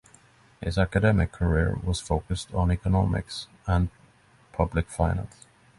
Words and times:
His 0.63 0.79
academic 0.79 1.31
career 1.31 1.77
was 1.83 1.99
focused 1.99 2.51
on 2.55 2.71
economics 2.71 3.45
and 3.67 3.91
public 4.51 4.89
finance. 4.89 5.45